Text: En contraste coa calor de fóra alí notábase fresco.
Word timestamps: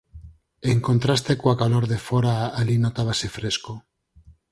En 0.71 0.77
contraste 0.87 1.31
coa 1.39 1.59
calor 1.61 1.85
de 1.91 1.99
fóra 2.07 2.33
alí 2.59 2.75
notábase 2.79 3.27
fresco. 3.37 3.73